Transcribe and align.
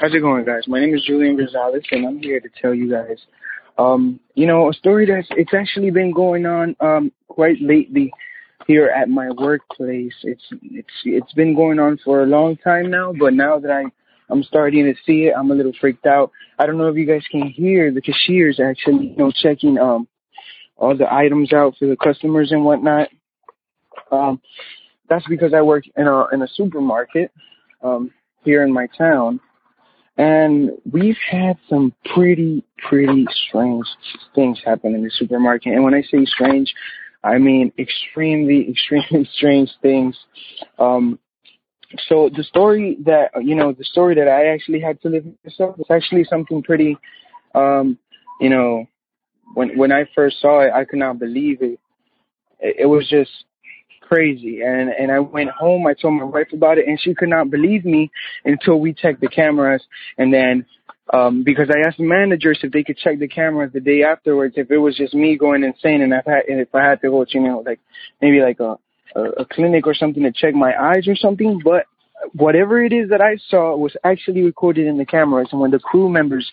How's 0.00 0.14
it 0.14 0.20
going, 0.20 0.46
guys? 0.46 0.62
My 0.66 0.80
name 0.80 0.94
is 0.94 1.04
Julian 1.04 1.36
Gonzalez, 1.36 1.82
and 1.90 2.06
I'm 2.06 2.22
here 2.22 2.40
to 2.40 2.48
tell 2.62 2.72
you 2.72 2.90
guys, 2.90 3.18
um, 3.76 4.18
you 4.34 4.46
know, 4.46 4.70
a 4.70 4.72
story 4.72 5.04
that's 5.04 5.28
it's 5.32 5.52
actually 5.52 5.90
been 5.90 6.10
going 6.10 6.46
on 6.46 6.74
um, 6.80 7.12
quite 7.28 7.60
lately 7.60 8.10
here 8.66 8.86
at 8.86 9.10
my 9.10 9.28
workplace. 9.30 10.14
It's 10.22 10.42
it's 10.62 10.88
it's 11.04 11.32
been 11.34 11.54
going 11.54 11.78
on 11.78 11.98
for 12.02 12.22
a 12.22 12.26
long 12.26 12.56
time 12.56 12.90
now, 12.90 13.12
but 13.12 13.34
now 13.34 13.58
that 13.58 13.70
I 13.70 13.84
I'm 14.30 14.42
starting 14.42 14.86
to 14.86 14.94
see 15.04 15.26
it, 15.26 15.34
I'm 15.36 15.50
a 15.50 15.54
little 15.54 15.74
freaked 15.78 16.06
out. 16.06 16.32
I 16.58 16.64
don't 16.64 16.78
know 16.78 16.88
if 16.88 16.96
you 16.96 17.04
guys 17.04 17.24
can 17.30 17.50
hear 17.50 17.92
the 17.92 18.00
cashiers 18.00 18.58
actually, 18.58 19.08
you 19.08 19.16
know, 19.16 19.30
checking 19.30 19.76
um 19.76 20.08
all 20.78 20.96
the 20.96 21.12
items 21.12 21.52
out 21.52 21.74
for 21.78 21.86
the 21.86 21.96
customers 21.96 22.52
and 22.52 22.64
whatnot. 22.64 23.08
Um, 24.10 24.40
that's 25.10 25.26
because 25.28 25.52
I 25.52 25.60
work 25.60 25.84
in 25.94 26.06
a 26.06 26.26
in 26.28 26.40
a 26.40 26.48
supermarket 26.48 27.32
um, 27.82 28.12
here 28.44 28.62
in 28.62 28.72
my 28.72 28.88
town, 28.96 29.40
and 30.20 30.72
we've 30.92 31.16
had 31.30 31.56
some 31.70 31.94
pretty 32.14 32.62
pretty 32.76 33.26
strange 33.48 33.86
things 34.34 34.60
happen 34.62 34.94
in 34.94 35.02
the 35.02 35.10
supermarket. 35.10 35.72
And 35.72 35.82
when 35.82 35.94
I 35.94 36.02
say 36.02 36.26
strange, 36.26 36.74
I 37.24 37.38
mean 37.38 37.72
extremely 37.78 38.68
extremely 38.70 39.26
strange 39.32 39.70
things. 39.80 40.18
Um, 40.78 41.18
so 42.06 42.28
the 42.36 42.44
story 42.44 42.98
that 43.06 43.30
you 43.42 43.54
know 43.54 43.72
the 43.72 43.84
story 43.84 44.14
that 44.16 44.28
I 44.28 44.48
actually 44.48 44.80
had 44.80 45.00
to 45.02 45.08
live 45.08 45.24
myself 45.42 45.78
was 45.78 45.86
actually 45.90 46.24
something 46.24 46.62
pretty, 46.62 46.98
um, 47.54 47.98
you 48.42 48.50
know, 48.50 48.84
when 49.54 49.78
when 49.78 49.90
I 49.90 50.04
first 50.14 50.38
saw 50.38 50.60
it, 50.60 50.70
I 50.70 50.84
could 50.84 50.98
not 50.98 51.18
believe 51.18 51.62
it. 51.62 51.80
It, 52.58 52.76
it 52.80 52.86
was 52.86 53.08
just 53.08 53.30
crazy. 54.10 54.62
And 54.62 54.90
and 54.90 55.10
I 55.10 55.20
went 55.20 55.50
home. 55.50 55.86
I 55.86 55.94
told 55.94 56.14
my 56.14 56.24
wife 56.24 56.48
about 56.52 56.78
it, 56.78 56.86
and 56.86 57.00
she 57.00 57.14
could 57.14 57.28
not 57.28 57.50
believe 57.50 57.84
me 57.84 58.10
until 58.44 58.80
we 58.80 58.92
checked 58.92 59.20
the 59.20 59.28
cameras. 59.28 59.82
And 60.18 60.32
then 60.32 60.66
um, 61.12 61.42
because 61.44 61.68
I 61.70 61.86
asked 61.86 61.98
the 61.98 62.04
managers 62.04 62.60
if 62.62 62.72
they 62.72 62.82
could 62.82 62.98
check 62.98 63.18
the 63.18 63.28
cameras 63.28 63.72
the 63.72 63.80
day 63.80 64.02
afterwards, 64.02 64.54
if 64.56 64.70
it 64.70 64.78
was 64.78 64.96
just 64.96 65.14
me 65.14 65.36
going 65.36 65.64
insane, 65.64 66.02
and 66.02 66.12
if 66.12 66.26
I 66.26 66.32
had, 66.32 66.42
if 66.46 66.74
I 66.74 66.82
had 66.82 67.00
to 67.02 67.10
go 67.10 67.24
to 67.24 67.30
you 67.32 67.40
know 67.40 67.62
like 67.64 67.80
maybe 68.20 68.40
like 68.40 68.60
a, 68.60 68.76
a 69.16 69.22
a 69.42 69.44
clinic 69.44 69.86
or 69.86 69.94
something 69.94 70.22
to 70.22 70.32
check 70.32 70.54
my 70.54 70.72
eyes 70.80 71.06
or 71.06 71.16
something, 71.16 71.60
but 71.64 71.86
whatever 72.34 72.82
it 72.82 72.92
is 72.92 73.08
that 73.10 73.20
I 73.20 73.36
saw 73.48 73.76
was 73.76 73.96
actually 74.04 74.42
recorded 74.42 74.86
in 74.86 74.98
the 74.98 75.06
cameras. 75.06 75.48
And 75.52 75.60
when 75.60 75.70
the 75.70 75.78
crew 75.78 76.08
members 76.08 76.50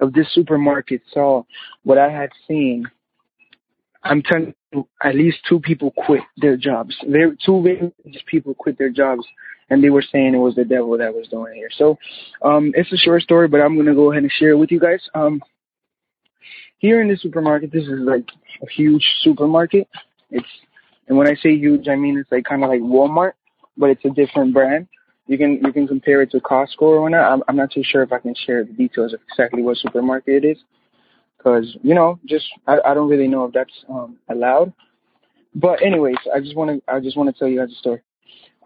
of 0.00 0.12
this 0.12 0.26
supermarket 0.32 1.02
saw 1.12 1.42
what 1.82 1.98
I 1.98 2.10
had 2.10 2.30
seen, 2.48 2.86
I'm 4.02 4.22
telling 4.22 4.54
at 5.02 5.14
least 5.14 5.38
two 5.48 5.60
people 5.60 5.92
quit 5.96 6.22
their 6.36 6.56
jobs. 6.56 6.94
There, 7.06 7.36
two 7.44 7.60
religious 7.60 8.22
people 8.26 8.54
quit 8.54 8.78
their 8.78 8.90
jobs, 8.90 9.26
and 9.68 9.82
they 9.82 9.90
were 9.90 10.04
saying 10.12 10.34
it 10.34 10.38
was 10.38 10.54
the 10.54 10.64
devil 10.64 10.96
that 10.98 11.14
was 11.14 11.28
doing 11.28 11.52
it 11.52 11.56
here. 11.56 11.70
So, 11.76 11.98
um, 12.42 12.72
it's 12.74 12.92
a 12.92 12.96
short 12.96 13.22
story, 13.22 13.48
but 13.48 13.60
I'm 13.60 13.76
gonna 13.76 13.94
go 13.94 14.10
ahead 14.10 14.22
and 14.22 14.32
share 14.32 14.50
it 14.50 14.58
with 14.58 14.70
you 14.70 14.80
guys. 14.80 15.00
Um, 15.14 15.40
here 16.78 17.02
in 17.02 17.08
the 17.08 17.16
supermarket, 17.16 17.72
this 17.72 17.84
is 17.84 18.00
like 18.00 18.24
a 18.62 18.70
huge 18.70 19.04
supermarket. 19.22 19.88
It's, 20.30 20.48
and 21.08 21.18
when 21.18 21.26
I 21.26 21.34
say 21.34 21.56
huge, 21.56 21.88
I 21.88 21.96
mean 21.96 22.18
it's 22.18 22.30
like 22.30 22.44
kind 22.44 22.62
of 22.62 22.70
like 22.70 22.80
Walmart, 22.80 23.32
but 23.76 23.90
it's 23.90 24.04
a 24.04 24.10
different 24.10 24.54
brand. 24.54 24.86
You 25.26 25.38
can 25.38 25.60
you 25.62 25.72
can 25.72 25.86
compare 25.86 26.22
it 26.22 26.30
to 26.32 26.40
Costco 26.40 26.82
or 26.82 27.02
whatnot. 27.02 27.32
I'm, 27.32 27.42
I'm 27.48 27.56
not 27.56 27.70
too 27.70 27.82
sure 27.84 28.02
if 28.02 28.12
I 28.12 28.18
can 28.18 28.34
share 28.34 28.64
the 28.64 28.72
details 28.72 29.12
of 29.12 29.20
exactly 29.28 29.62
what 29.62 29.76
supermarket 29.76 30.44
it 30.44 30.48
is 30.48 30.58
because 31.42 31.76
you 31.82 31.94
know 31.94 32.18
just 32.26 32.46
I, 32.66 32.78
I 32.84 32.94
don't 32.94 33.08
really 33.08 33.28
know 33.28 33.44
if 33.44 33.52
that's 33.52 33.72
um 33.88 34.18
allowed. 34.28 34.72
But 35.54 35.82
anyways 35.82 36.16
i 36.34 36.40
just 36.40 36.56
want 36.56 36.70
to 36.70 36.92
i 36.92 37.00
just 37.00 37.16
want 37.16 37.32
to 37.32 37.38
tell 37.38 37.48
you 37.48 37.58
guys 37.58 37.72
a 37.72 37.76
story. 37.76 38.00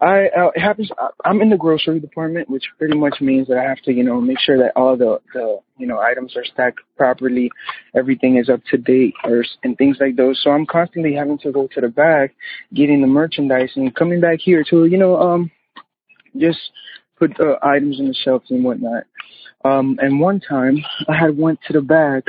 I 0.01 0.27
uh, 0.27 0.51
it 0.53 0.59
happens 0.59 0.91
I, 0.97 1.09
I'm 1.23 1.41
in 1.41 1.49
the 1.49 1.57
grocery 1.57 1.99
department 1.99 2.49
which 2.49 2.65
pretty 2.77 2.97
much 2.97 3.21
means 3.21 3.47
that 3.47 3.57
i 3.57 3.63
have 3.63 3.81
to 3.83 3.93
you 3.93 4.03
know 4.03 4.19
make 4.19 4.39
sure 4.39 4.57
that 4.57 4.73
all 4.75 4.97
the 4.97 5.19
the 5.33 5.59
you 5.77 5.87
know 5.87 5.99
items 5.99 6.35
are 6.35 6.45
stacked 6.45 6.81
properly 6.97 7.49
everything 7.95 8.37
is 8.37 8.49
up 8.49 8.61
to 8.71 8.77
date 8.77 9.13
or 9.23 9.43
and 9.63 9.77
things 9.77 9.97
like 9.99 10.15
those. 10.15 10.41
So 10.43 10.51
i'm 10.51 10.65
constantly 10.65 11.13
having 11.13 11.37
to 11.39 11.51
go 11.51 11.67
to 11.73 11.81
the 11.81 11.87
back 11.87 12.35
getting 12.73 13.01
the 13.01 13.07
merchandise 13.07 13.71
and 13.75 13.95
coming 13.95 14.19
back 14.19 14.39
here 14.41 14.63
to 14.69 14.85
you 14.85 14.97
know 14.97 15.17
um 15.19 15.51
just 16.37 16.59
put 17.17 17.39
uh, 17.39 17.57
items 17.63 17.99
in 17.99 18.09
the 18.09 18.13
shelves 18.13 18.51
and 18.51 18.63
whatnot. 18.63 19.05
Um 19.63 19.97
and 20.01 20.19
one 20.19 20.39
time 20.41 20.77
i 21.07 21.17
had 21.17 21.37
went 21.37 21.59
to 21.67 21.73
the 21.73 21.81
back 21.81 22.25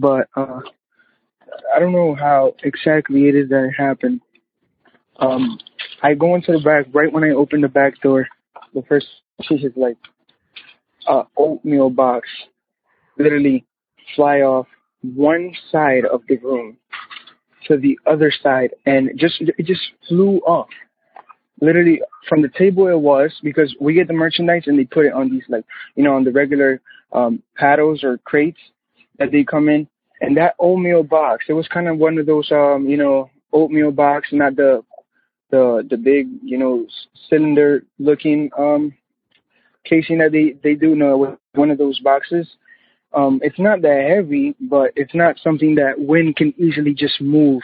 but 0.00 0.28
uh, 0.36 0.60
I 1.74 1.78
don't 1.78 1.92
know 1.92 2.14
how 2.14 2.54
exactly 2.62 3.28
it 3.28 3.34
is 3.34 3.48
that 3.50 3.64
it 3.64 3.74
happened. 3.76 4.20
Um, 5.18 5.58
I 6.02 6.14
go 6.14 6.34
into 6.34 6.52
the 6.52 6.60
back 6.60 6.86
right 6.92 7.12
when 7.12 7.24
I 7.24 7.30
open 7.30 7.60
the 7.60 7.68
back 7.68 8.00
door. 8.00 8.28
The 8.74 8.82
first 8.82 9.06
thing 9.48 9.58
is 9.58 9.72
like 9.76 9.96
a 11.08 11.22
oatmeal 11.36 11.90
box, 11.90 12.28
literally 13.18 13.64
fly 14.14 14.40
off 14.40 14.66
one 15.02 15.52
side 15.70 16.04
of 16.04 16.22
the 16.28 16.36
room 16.36 16.76
to 17.68 17.76
the 17.76 17.98
other 18.06 18.32
side, 18.42 18.70
and 18.84 19.10
just 19.16 19.40
it 19.40 19.66
just 19.66 19.80
flew 20.08 20.38
off. 20.40 20.68
Literally 21.60 22.02
from 22.28 22.42
the 22.42 22.50
table 22.50 22.86
it 22.88 22.98
was 22.98 23.32
because 23.42 23.74
we 23.80 23.94
get 23.94 24.08
the 24.08 24.12
merchandise 24.12 24.64
and 24.66 24.78
they 24.78 24.84
put 24.84 25.06
it 25.06 25.14
on 25.14 25.30
these 25.30 25.44
like 25.48 25.64
you 25.94 26.04
know 26.04 26.14
on 26.14 26.24
the 26.24 26.30
regular 26.30 26.80
um 27.12 27.42
paddles 27.56 28.04
or 28.04 28.18
crates 28.18 28.58
that 29.18 29.32
they 29.32 29.44
come 29.44 29.68
in. 29.68 29.88
And 30.20 30.36
that 30.36 30.54
oatmeal 30.58 31.02
box, 31.02 31.46
it 31.48 31.52
was 31.52 31.68
kind 31.68 31.88
of 31.88 31.98
one 31.98 32.18
of 32.18 32.26
those, 32.26 32.50
um, 32.50 32.86
you 32.88 32.96
know, 32.96 33.30
oatmeal 33.52 33.90
box, 33.90 34.28
not 34.32 34.56
the, 34.56 34.82
the, 35.50 35.86
the 35.88 35.96
big, 35.96 36.28
you 36.42 36.56
know, 36.56 36.86
cylinder 37.28 37.84
looking, 37.98 38.50
um, 38.58 38.94
casing 39.84 40.18
that 40.18 40.32
they, 40.32 40.56
they 40.62 40.74
do 40.74 40.94
know 40.94 41.38
one 41.54 41.70
of 41.70 41.78
those 41.78 42.00
boxes. 42.00 42.48
Um, 43.12 43.40
it's 43.42 43.58
not 43.58 43.82
that 43.82 44.06
heavy, 44.08 44.54
but 44.60 44.92
it's 44.96 45.14
not 45.14 45.38
something 45.42 45.74
that 45.76 45.98
wind 45.98 46.36
can 46.36 46.54
easily 46.58 46.92
just 46.94 47.20
move 47.20 47.62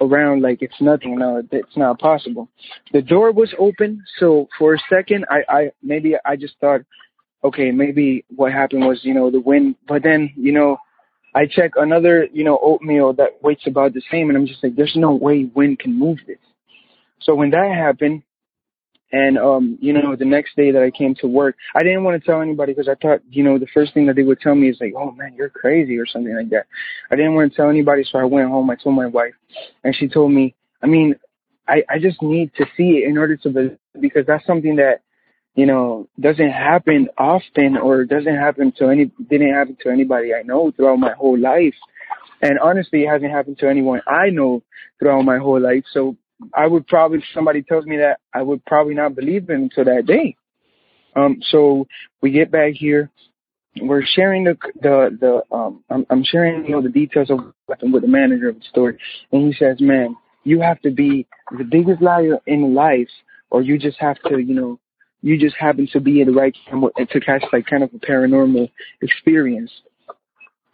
around 0.00 0.42
like 0.42 0.62
it's 0.62 0.80
nothing. 0.80 1.18
No, 1.18 1.42
it's 1.50 1.76
not 1.76 1.98
possible. 1.98 2.48
The 2.92 3.02
door 3.02 3.32
was 3.32 3.54
open, 3.58 4.04
so 4.18 4.48
for 4.58 4.74
a 4.74 4.78
second, 4.88 5.26
I, 5.30 5.42
I 5.48 5.70
maybe 5.82 6.14
I 6.24 6.36
just 6.36 6.54
thought, 6.60 6.80
okay, 7.44 7.70
maybe 7.70 8.24
what 8.34 8.52
happened 8.52 8.86
was 8.86 9.00
you 9.02 9.14
know 9.14 9.30
the 9.30 9.40
wind. 9.40 9.76
But 9.86 10.02
then 10.02 10.32
you 10.36 10.52
know 10.52 10.78
I 11.34 11.46
check 11.46 11.72
another, 11.76 12.26
you 12.32 12.44
know, 12.44 12.58
oatmeal 12.62 13.12
that 13.14 13.42
weighs 13.42 13.58
about 13.66 13.94
the 13.94 14.02
same, 14.10 14.28
and 14.28 14.36
I'm 14.36 14.46
just 14.46 14.62
like, 14.62 14.76
there's 14.76 14.96
no 14.96 15.14
way 15.14 15.50
wind 15.54 15.78
can 15.78 15.98
move 15.98 16.18
this. 16.26 16.38
So 17.20 17.34
when 17.34 17.50
that 17.50 17.74
happened, 17.74 18.22
and 19.10 19.38
um, 19.38 19.78
you 19.80 19.92
know, 19.94 20.16
the 20.16 20.26
next 20.26 20.54
day 20.54 20.70
that 20.70 20.82
I 20.82 20.90
came 20.90 21.14
to 21.16 21.26
work, 21.26 21.56
I 21.74 21.82
didn't 21.82 22.04
want 22.04 22.22
to 22.22 22.26
tell 22.26 22.42
anybody 22.42 22.74
because 22.74 22.88
I 22.88 22.94
thought, 22.94 23.20
you 23.30 23.42
know, 23.42 23.58
the 23.58 23.66
first 23.72 23.94
thing 23.94 24.06
that 24.06 24.16
they 24.16 24.22
would 24.22 24.40
tell 24.40 24.54
me 24.54 24.68
is 24.68 24.76
like, 24.80 24.92
"Oh 24.96 25.12
man, 25.12 25.34
you're 25.34 25.48
crazy" 25.48 25.96
or 25.96 26.04
something 26.04 26.34
like 26.34 26.50
that. 26.50 26.66
I 27.10 27.16
didn't 27.16 27.34
want 27.34 27.50
to 27.50 27.56
tell 27.56 27.70
anybody, 27.70 28.04
so 28.04 28.18
I 28.18 28.24
went 28.24 28.48
home. 28.50 28.68
I 28.68 28.76
told 28.76 28.96
my 28.96 29.06
wife, 29.06 29.32
and 29.82 29.94
she 29.96 30.08
told 30.08 30.32
me, 30.32 30.54
I 30.82 30.86
mean, 30.86 31.14
I 31.66 31.82
I 31.88 31.98
just 31.98 32.20
need 32.20 32.52
to 32.56 32.66
see 32.76 32.98
it 32.98 33.08
in 33.08 33.16
order 33.16 33.36
to 33.38 33.48
believe 33.48 33.78
because 33.98 34.26
that's 34.26 34.46
something 34.46 34.76
that 34.76 35.00
you 35.58 35.66
know, 35.66 36.08
doesn't 36.20 36.50
happen 36.50 37.08
often 37.18 37.76
or 37.76 38.04
doesn't 38.04 38.36
happen 38.36 38.72
to 38.78 38.90
any, 38.90 39.10
didn't 39.28 39.52
happen 39.52 39.76
to 39.82 39.90
anybody 39.90 40.32
I 40.32 40.42
know 40.42 40.70
throughout 40.70 41.00
my 41.00 41.14
whole 41.14 41.36
life. 41.36 41.74
And 42.40 42.60
honestly, 42.60 43.02
it 43.02 43.08
hasn't 43.08 43.32
happened 43.32 43.58
to 43.58 43.68
anyone 43.68 44.00
I 44.06 44.30
know 44.30 44.62
throughout 45.00 45.22
my 45.22 45.38
whole 45.38 45.60
life. 45.60 45.82
So 45.92 46.16
I 46.54 46.68
would 46.68 46.86
probably, 46.86 47.24
somebody 47.34 47.62
tells 47.62 47.86
me 47.86 47.96
that, 47.96 48.20
I 48.32 48.42
would 48.42 48.64
probably 48.66 48.94
not 48.94 49.16
believe 49.16 49.48
them 49.48 49.64
until 49.64 49.86
that 49.86 50.06
day. 50.06 50.36
Um, 51.16 51.38
so 51.50 51.88
we 52.22 52.30
get 52.30 52.52
back 52.52 52.74
here 52.74 53.10
we're 53.80 54.04
sharing 54.04 54.44
the 54.44 54.56
the 54.80 55.16
the 55.20 55.56
um 55.56 55.84
I'm, 55.88 56.04
I'm 56.10 56.24
sharing 56.24 56.64
you 56.64 56.72
know 56.72 56.82
the 56.82 56.88
details 56.88 57.30
of 57.30 57.38
what 57.38 57.78
happened 57.78 57.92
with 57.92 58.02
the 58.02 58.08
manager 58.08 58.48
of 58.48 58.56
the 58.56 58.64
store, 58.68 58.96
and 59.30 59.46
he 59.46 59.54
says, 59.56 59.76
"Man, 59.80 60.16
you 60.42 60.60
have 60.62 60.80
to 60.80 60.90
be 60.90 61.28
the 61.56 61.62
biggest 61.62 62.02
liar 62.02 62.38
in 62.46 62.74
life, 62.74 63.10
or 63.50 63.62
you 63.62 63.78
just 63.78 63.98
have 64.00 64.16
to 64.28 64.38
you 64.38 64.54
know 64.54 64.80
you 65.22 65.38
just 65.38 65.56
happen 65.56 65.88
to 65.92 66.00
be 66.00 66.20
in 66.20 66.28
the 66.28 66.34
right 66.34 66.56
time 66.70 66.82
to 66.96 67.20
catch 67.20 67.44
like 67.52 67.66
kind 67.66 67.82
of 67.82 67.90
a 67.94 67.98
paranormal 67.98 68.70
experience." 69.02 69.72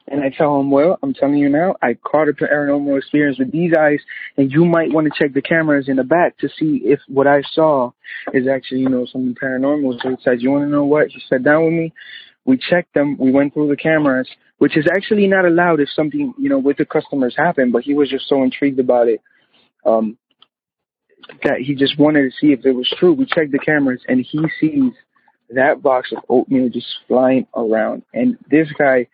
And 0.07 0.21
I 0.21 0.29
tell 0.29 0.61
him, 0.61 0.71
well, 0.71 0.99
I'm 1.03 1.15
telling 1.15 1.39
you 1.39 1.49
now, 1.49 1.77
I 1.81 1.95
caught 1.95 2.29
a 2.29 2.33
paranormal 2.33 2.99
experience 2.99 3.39
with 3.39 3.51
these 3.51 3.73
eyes, 3.73 4.01
and 4.37 4.53
you 4.53 4.67
might 4.67 4.93
want 4.93 5.07
to 5.07 5.19
check 5.19 5.33
the 5.33 5.41
cameras 5.41 5.89
in 5.89 5.97
the 5.97 6.05
back 6.05 6.37
to 6.39 6.49
see 6.59 6.83
if 6.85 7.01
what 7.09 7.27
I 7.27 7.43
saw 7.53 7.91
is 8.35 8.47
actually, 8.47 8.81
you 8.81 8.91
know, 8.91 9.07
something 9.07 9.35
paranormal. 9.35 10.03
So 10.03 10.11
he 10.11 10.17
said, 10.23 10.43
you 10.43 10.51
want 10.51 10.65
to 10.65 10.71
know 10.71 10.85
what? 10.85 11.09
He 11.09 11.23
sat 11.29 11.43
down 11.43 11.65
with 11.65 11.73
me. 11.73 11.93
We 12.45 12.59
checked 12.59 12.93
them. 12.93 13.17
We 13.19 13.31
went 13.31 13.55
through 13.55 13.69
the 13.69 13.77
cameras, 13.77 14.29
which 14.59 14.77
is 14.77 14.87
actually 14.95 15.27
not 15.27 15.47
allowed 15.47 15.81
if 15.81 15.89
something, 15.97 16.35
you 16.39 16.51
know, 16.51 16.59
with 16.59 16.77
the 16.77 16.85
customers 16.85 17.35
happened, 17.35 17.73
but 17.73 17.85
he 17.85 17.95
was 17.95 18.11
just 18.11 18.29
so 18.29 18.43
intrigued 18.43 18.81
about 18.81 19.09
it. 19.09 19.23
Um, 19.87 20.19
that 21.43 21.59
he 21.59 21.75
just 21.75 21.99
wanted 21.99 22.23
to 22.23 22.37
see 22.39 22.53
if 22.53 22.65
it 22.65 22.73
was 22.73 22.93
true. 22.99 23.13
We 23.13 23.27
checked 23.27 23.53
the 23.53 23.59
cameras 23.59 24.03
and 24.09 24.25
he 24.25 24.41
sees 24.61 24.93
that 25.51 25.83
box 25.83 26.13
of 26.13 26.25
oatmeal 26.29 26.69
just 26.69 26.87
flying 27.07 27.47
around. 27.55 28.03
And 28.13 28.37
this 28.51 28.69
guy 28.79 29.07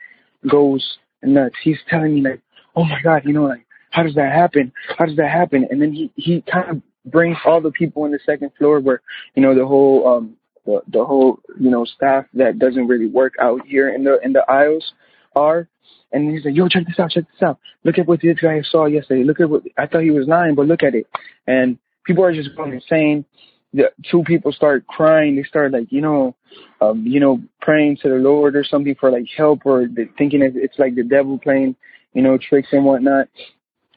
goes 0.49 0.99
nuts. 1.23 1.57
He's 1.63 1.79
telling 1.89 2.15
me 2.15 2.23
like, 2.23 2.41
oh 2.77 2.85
my 2.85 3.01
God, 3.03 3.23
you 3.25 3.33
know, 3.33 3.45
like, 3.45 3.67
how 3.91 4.03
does 4.03 4.15
that 4.15 4.33
happen? 4.33 4.73
How 4.97 5.07
does 5.07 5.17
that 5.17 5.31
happen? 5.31 5.67
And 5.71 5.83
then 5.83 5.93
he, 5.93 6.13
he 6.15 6.43
kind 6.51 6.71
of 6.71 6.83
brings 7.11 7.37
all 7.45 7.61
the 7.61 7.73
people 7.73 8.05
on 8.05 8.13
the 8.13 8.21
second 8.25 8.53
floor 8.57 8.81
where, 8.81 9.03
you 9.35 9.43
know, 9.43 9.55
the 9.55 9.67
whole, 9.67 10.07
um, 10.07 10.37
the, 10.65 10.81
the 10.93 11.05
whole, 11.05 11.41
you 11.59 11.71
know, 11.71 11.85
staff 11.85 12.27
that 12.35 12.59
doesn't 12.59 12.87
really 12.87 13.09
work 13.09 13.35
out 13.41 13.67
here 13.67 13.93
in 13.93 14.05
the, 14.05 14.21
in 14.23 14.33
the 14.33 14.49
aisles 14.49 14.93
are. 15.35 15.69
And 16.13 16.31
he's 16.31 16.45
like, 16.45 16.57
yo, 16.57 16.69
check 16.69 16.87
this 16.87 16.99
out, 16.99 17.11
check 17.11 17.25
this 17.33 17.43
out. 17.43 17.59
Look 17.85 17.99
at 17.99 18.07
what 18.07 18.21
this 18.21 18.39
guy 18.41 18.61
saw 18.69 18.87
yesterday. 18.87 19.25
Look 19.25 19.41
at 19.41 19.49
what, 19.49 19.63
I 19.79 19.87
thought 19.87 20.03
he 20.03 20.11
was 20.11 20.27
lying, 20.27 20.55
but 20.55 20.67
look 20.67 20.83
at 20.83 20.95
it. 20.95 21.07
And 21.47 21.79
people 22.05 22.25
are 22.25 22.35
just 22.35 22.55
going 22.57 22.73
insane. 22.73 23.25
The 23.73 23.93
two 24.11 24.23
people 24.25 24.53
start 24.53 24.87
crying. 24.87 25.37
They 25.37 25.45
start 25.45 25.73
like, 25.73 25.91
you 25.91 26.01
know, 26.01 26.35
um, 26.81 27.07
you 27.07 27.21
know, 27.21 27.41
praying 27.61 27.99
to 28.03 28.09
the 28.09 28.17
Lord 28.17 28.57
or 28.57 28.65
something 28.65 28.97
for 28.99 29.11
like 29.11 29.27
help 29.37 29.61
or 29.65 29.87
thinking 30.19 30.41
it's 30.43 30.79
like 30.79 30.95
the 30.95 31.05
devil 31.05 31.39
playing, 31.39 31.77
you 32.13 32.23
know, 32.23 32.37
tricks 32.39 32.69
and 32.73 32.85
whatnot. 32.85 33.29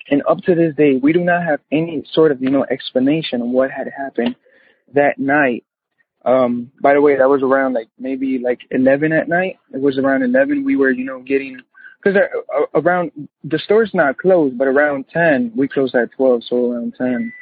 And 0.09 0.21
up 0.27 0.39
to 0.39 0.55
this 0.55 0.75
day, 0.75 0.99
we 1.01 1.13
do 1.13 1.21
not 1.21 1.43
have 1.43 1.61
any 1.71 2.03
sort 2.11 2.31
of, 2.31 2.41
you 2.41 2.49
know, 2.49 2.65
explanation 2.69 3.41
of 3.41 3.47
what 3.47 3.71
had 3.71 3.87
happened 3.95 4.35
that 4.93 5.17
night. 5.17 5.63
Um, 6.25 6.71
by 6.81 6.93
the 6.93 7.01
way, 7.01 7.17
that 7.17 7.29
was 7.29 7.41
around 7.41 7.73
like 7.73 7.89
maybe 7.97 8.39
like 8.39 8.59
11 8.71 9.11
at 9.11 9.27
night. 9.27 9.59
It 9.73 9.81
was 9.81 9.97
around 9.97 10.23
11. 10.23 10.63
We 10.63 10.75
were, 10.75 10.91
you 10.91 11.05
know, 11.05 11.21
getting, 11.21 11.57
cause 12.03 12.15
uh, 12.15 12.79
around, 12.79 13.11
the 13.43 13.59
store's 13.59 13.91
not 13.93 14.17
closed, 14.17 14.57
but 14.57 14.67
around 14.67 15.05
10, 15.11 15.53
we 15.55 15.67
closed 15.67 15.95
at 15.95 16.11
12. 16.11 16.43
So 16.47 16.71
around 16.71 16.95
10, 16.97 17.33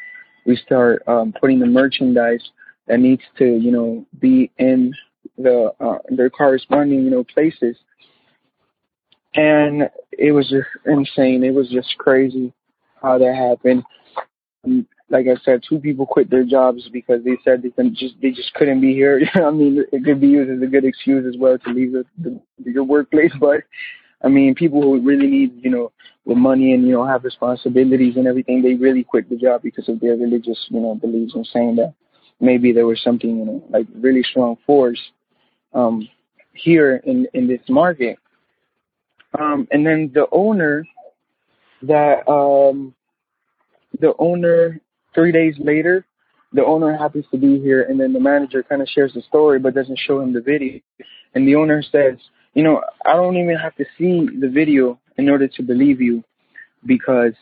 we 0.45 0.55
start, 0.57 1.03
um, 1.07 1.33
putting 1.39 1.59
the 1.59 1.65
merchandise 1.65 2.43
that 2.87 2.99
needs 2.99 3.21
to, 3.37 3.45
you 3.45 3.71
know, 3.71 4.05
be 4.19 4.51
in 4.57 4.93
the 5.37 5.73
uh, 5.79 5.97
their 6.09 6.29
corresponding, 6.29 7.03
you 7.03 7.09
know, 7.09 7.23
places. 7.23 7.77
And 9.33 9.89
it 10.11 10.31
was 10.31 10.49
just 10.49 10.67
insane. 10.85 11.43
It 11.43 11.53
was 11.53 11.69
just 11.69 11.97
crazy 11.97 12.53
how 13.01 13.17
that 13.17 13.35
happened. 13.35 13.83
And 14.63 14.85
like 15.09 15.25
I 15.27 15.39
said, 15.43 15.61
two 15.67 15.79
people 15.79 16.05
quit 16.05 16.29
their 16.29 16.43
jobs 16.43 16.89
because 16.91 17.23
they 17.23 17.37
said 17.43 17.61
they 17.61 17.69
can 17.69 17.95
just 17.95 18.15
they 18.21 18.31
just 18.31 18.53
couldn't 18.53 18.81
be 18.81 18.93
here. 18.93 19.21
I 19.35 19.51
mean, 19.51 19.83
it 19.91 20.03
could 20.03 20.21
be 20.21 20.27
used 20.27 20.51
as 20.51 20.61
a 20.61 20.71
good 20.71 20.85
excuse 20.85 21.25
as 21.25 21.39
well 21.39 21.57
to 21.57 21.69
leave 21.71 21.93
the, 21.93 22.05
the, 22.17 22.39
your 22.65 22.83
workplace. 22.83 23.31
But 23.39 23.61
I 24.23 24.27
mean, 24.27 24.55
people 24.55 24.81
who 24.81 25.01
really 25.01 25.27
need 25.27 25.63
you 25.63 25.69
know 25.69 25.91
the 26.25 26.35
money 26.35 26.73
and 26.73 26.85
you 26.85 26.93
know 26.93 27.05
have 27.05 27.23
responsibilities 27.23 28.15
and 28.17 28.27
everything, 28.27 28.61
they 28.61 28.75
really 28.75 29.03
quit 29.03 29.29
the 29.29 29.37
job 29.37 29.61
because 29.61 29.89
of 29.89 29.99
their 29.99 30.15
religious 30.15 30.67
you 30.69 30.79
know 30.79 30.95
beliefs 30.95 31.33
and 31.35 31.47
saying 31.51 31.75
that 31.77 31.93
maybe 32.39 32.71
there 32.71 32.85
was 32.85 33.01
something 33.03 33.37
you 33.37 33.45
know 33.45 33.63
like 33.69 33.87
really 33.95 34.23
strong 34.23 34.57
force 34.65 34.99
um, 35.73 36.07
here 36.53 37.01
in 37.05 37.27
in 37.33 37.47
this 37.47 37.61
market. 37.69 38.17
Um, 39.39 39.67
and 39.71 39.85
then 39.85 40.11
the 40.13 40.27
owner 40.31 40.85
that 41.83 42.27
um, 42.29 42.93
the 43.99 44.13
owner 44.19 44.79
three 45.13 45.31
days 45.31 45.55
later, 45.57 46.05
the 46.53 46.63
owner 46.65 46.95
happens 46.97 47.25
to 47.31 47.37
be 47.37 47.59
here, 47.59 47.83
and 47.83 47.99
then 47.99 48.13
the 48.13 48.19
manager 48.19 48.63
kind 48.63 48.81
of 48.81 48.87
shares 48.89 49.13
the 49.13 49.21
story 49.21 49.59
but 49.59 49.73
doesn't 49.73 49.99
show 49.99 50.19
him 50.19 50.33
the 50.33 50.41
video. 50.41 50.79
And 51.33 51.47
the 51.47 51.55
owner 51.55 51.81
says, 51.81 52.17
you 52.53 52.63
know, 52.63 52.81
I 53.05 53.13
don't 53.13 53.37
even 53.37 53.55
have 53.57 53.75
to 53.75 53.85
see 53.97 54.27
the 54.39 54.49
video 54.49 54.99
in 55.17 55.29
order 55.29 55.47
to 55.47 55.63
believe 55.63 56.01
you, 56.01 56.23
because 56.85 57.33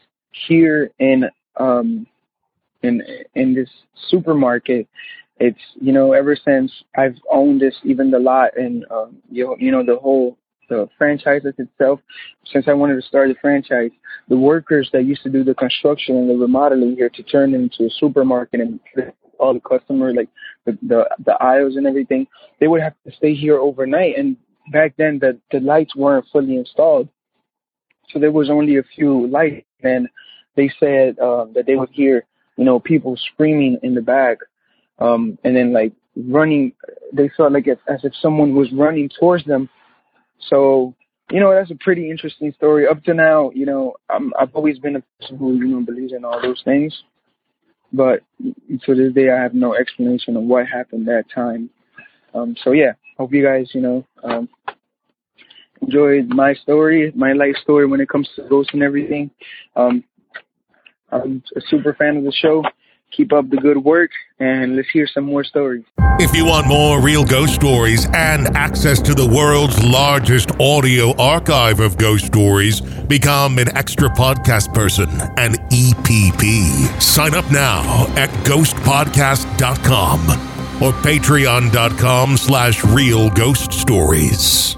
here 0.47 0.91
in 0.99 1.29
um 1.57 2.05
in 2.83 3.01
in 3.35 3.53
this 3.53 3.69
supermarket 4.09 4.87
it's 5.39 5.59
you 5.79 5.91
know 5.91 6.13
ever 6.13 6.35
since 6.35 6.71
I've 6.97 7.15
owned 7.31 7.61
this, 7.61 7.75
even 7.83 8.11
the 8.11 8.19
lot 8.19 8.57
and 8.57 8.85
um, 8.91 9.17
you 9.31 9.45
know, 9.45 9.55
you 9.57 9.71
know 9.71 9.83
the 9.83 9.97
whole 9.97 10.37
the 10.69 10.87
franchise 10.97 11.41
itself. 11.45 11.99
Since 12.45 12.67
I 12.67 12.73
wanted 12.73 12.95
to 12.95 13.01
start 13.01 13.29
the 13.29 13.35
franchise, 13.41 13.91
the 14.27 14.37
workers 14.37 14.89
that 14.93 15.05
used 15.05 15.23
to 15.23 15.29
do 15.29 15.43
the 15.43 15.55
construction 15.55 16.17
and 16.17 16.29
the 16.29 16.35
remodeling 16.35 16.95
here 16.95 17.09
to 17.09 17.23
turn 17.23 17.53
into 17.53 17.85
a 17.85 17.89
supermarket 17.89 18.59
and 18.59 18.79
all 19.39 19.53
the 19.53 19.61
customer 19.61 20.13
like 20.13 20.29
the, 20.65 20.77
the 20.83 21.09
the 21.25 21.41
aisles 21.41 21.77
and 21.77 21.87
everything, 21.87 22.27
they 22.59 22.67
would 22.67 22.81
have 22.81 22.93
to 23.07 23.11
stay 23.15 23.33
here 23.33 23.57
overnight. 23.57 24.17
And 24.17 24.35
back 24.71 24.95
then, 24.97 25.19
the 25.19 25.39
the 25.51 25.59
lights 25.59 25.95
weren't 25.95 26.25
fully 26.31 26.57
installed, 26.57 27.09
so 28.09 28.19
there 28.19 28.31
was 28.31 28.49
only 28.49 28.77
a 28.77 28.83
few 28.83 29.27
lights. 29.27 29.65
And 29.81 30.09
they 30.55 30.69
said 30.79 31.17
uh, 31.19 31.45
that 31.53 31.65
they 31.65 31.75
would 31.75 31.89
hear 31.91 32.25
you 32.57 32.65
know 32.65 32.79
people 32.79 33.17
screaming 33.33 33.77
in 33.83 33.95
the 33.95 34.01
back 34.01 34.39
um, 34.99 35.37
and 35.43 35.55
then 35.55 35.73
like 35.73 35.93
running, 36.15 36.73
they 37.13 37.29
felt 37.35 37.53
like 37.53 37.67
as, 37.67 37.77
as 37.87 38.01
if 38.03 38.13
someone 38.21 38.53
was 38.53 38.71
running 38.73 39.09
towards 39.19 39.45
them. 39.45 39.69
So, 40.49 40.93
you 41.31 41.39
know, 41.39 41.53
that's 41.53 41.71
a 41.71 41.75
pretty 41.75 42.09
interesting 42.09 42.53
story. 42.53 42.87
Up 42.87 43.03
to 43.05 43.13
now, 43.13 43.51
you 43.53 43.65
know, 43.65 43.95
I'm, 44.09 44.33
I've 44.39 44.53
always 44.53 44.79
been 44.79 44.97
a 44.97 45.03
person 45.19 45.37
who, 45.37 45.55
you 45.55 45.67
know, 45.67 45.81
believes 45.81 46.13
in 46.13 46.25
all 46.25 46.41
those 46.41 46.61
things. 46.63 46.95
But 47.91 48.21
to 48.41 48.95
this 48.95 49.13
day, 49.13 49.29
I 49.31 49.41
have 49.41 49.53
no 49.53 49.73
explanation 49.75 50.35
of 50.35 50.43
what 50.43 50.67
happened 50.67 51.07
that 51.07 51.25
time. 51.33 51.69
Um, 52.33 52.55
so 52.63 52.71
yeah, 52.71 52.91
hope 53.17 53.33
you 53.33 53.43
guys, 53.43 53.69
you 53.73 53.81
know, 53.81 54.05
um, 54.23 54.47
enjoyed 55.81 56.29
my 56.29 56.53
story, 56.53 57.11
my 57.15 57.33
life 57.33 57.55
story 57.61 57.85
when 57.85 58.01
it 58.01 58.09
comes 58.09 58.29
to 58.35 58.43
ghosts 58.43 58.73
and 58.73 58.83
everything. 58.83 59.31
Um, 59.75 60.03
I'm 61.11 61.43
a 61.55 61.61
super 61.61 61.93
fan 61.93 62.17
of 62.17 62.23
the 62.23 62.31
show 62.31 62.63
keep 63.11 63.33
up 63.33 63.49
the 63.49 63.57
good 63.57 63.77
work 63.77 64.11
and 64.39 64.75
let's 64.75 64.89
hear 64.89 65.07
some 65.07 65.25
more 65.25 65.43
stories. 65.43 65.83
If 66.19 66.35
you 66.35 66.45
want 66.45 66.67
more 66.67 67.01
real 67.01 67.25
ghost 67.25 67.55
stories 67.55 68.05
and 68.13 68.55
access 68.55 69.01
to 69.01 69.13
the 69.13 69.25
world's 69.25 69.83
largest 69.83 70.51
audio 70.59 71.15
archive 71.17 71.79
of 71.79 71.97
ghost 71.97 72.27
stories, 72.27 72.81
become 72.81 73.57
an 73.57 73.75
extra 73.77 74.09
podcast 74.09 74.73
person, 74.73 75.09
an 75.37 75.53
EPP. 75.69 77.01
Sign 77.01 77.33
up 77.33 77.49
now 77.51 78.05
at 78.15 78.29
ghostpodcast.com 78.45 80.29
or 80.81 80.93
patreon.com 81.01 82.37
slash 82.37 82.85
real 82.85 83.29
ghost 83.31 83.73
stories. 83.73 84.77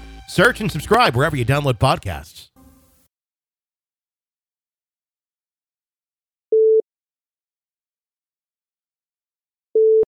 Search 0.31 0.61
and 0.61 0.71
subscribe 0.71 1.13
wherever 1.13 1.35
you 1.35 1.45
download 1.45 1.73
podcasts. 1.73 2.50